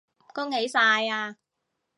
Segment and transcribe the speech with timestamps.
[0.33, 1.37] 恭喜晒呀